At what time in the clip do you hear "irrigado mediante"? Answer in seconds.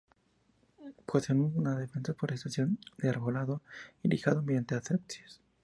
4.01-4.73